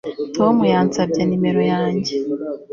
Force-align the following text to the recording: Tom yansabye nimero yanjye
Tom 0.35 0.55
yansabye 0.73 1.21
nimero 1.25 1.61
yanjye 1.73 2.13